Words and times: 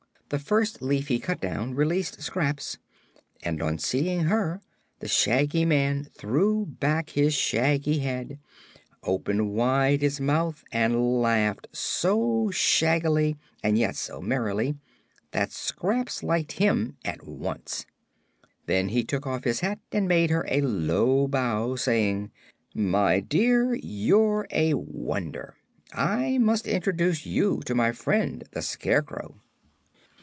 The 0.29 0.39
first 0.39 0.81
leaf 0.81 1.09
he 1.09 1.19
cut 1.19 1.41
down 1.41 1.73
released 1.75 2.21
Scraps, 2.21 2.77
and 3.43 3.61
on 3.61 3.77
seeing 3.79 4.21
her 4.27 4.61
the 4.99 5.07
Shaggy 5.09 5.65
Man 5.65 6.05
threw 6.05 6.67
back 6.67 7.09
his 7.09 7.33
shaggy 7.33 7.99
head, 7.99 8.39
opened 9.03 9.51
wide 9.51 10.01
his 10.01 10.21
mouth 10.21 10.63
and 10.71 11.19
laughed 11.21 11.67
so 11.73 12.49
shaggily 12.49 13.35
and 13.61 13.77
yet 13.77 13.97
so 13.97 14.21
merrily 14.21 14.77
that 15.31 15.51
Scraps 15.51 16.23
liked 16.23 16.53
him 16.53 16.95
at 17.03 17.27
once. 17.27 17.85
Then 18.67 18.87
he 18.87 19.03
took 19.03 19.27
off 19.27 19.43
his 19.43 19.59
hat 19.59 19.79
and 19.91 20.07
made 20.07 20.29
her 20.29 20.45
a 20.47 20.61
low 20.61 21.27
bow, 21.27 21.75
saying: 21.75 22.31
"My 22.73 23.19
dear, 23.19 23.73
you're 23.75 24.47
a 24.49 24.75
wonder. 24.75 25.57
I 25.91 26.37
must 26.37 26.67
introduce 26.67 27.25
you 27.25 27.59
to 27.65 27.75
my 27.75 27.91
friend 27.91 28.45
the 28.51 28.61
Scarecrow." 28.61 29.41